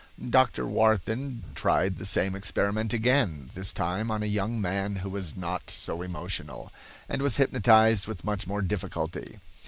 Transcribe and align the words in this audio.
Dr. 0.27 0.65
Warthin 0.65 1.43
tried 1.53 1.97
the 1.97 2.07
same 2.07 2.33
experiment 2.33 2.91
again, 2.91 3.51
this 3.53 3.71
time 3.71 4.09
on 4.09 4.23
a 4.23 4.25
young 4.25 4.59
man 4.59 4.95
who 4.95 5.09
was 5.11 5.37
not 5.37 5.69
so 5.69 6.01
emotional, 6.01 6.71
and 7.07 7.21
was 7.21 7.37
hypnotized 7.37 8.07
with 8.07 8.23
much 8.25 8.47
more 8.47 8.63
difficulty. 8.63 9.37